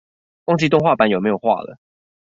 [0.45, 1.77] 忘記動畫版有沒有畫了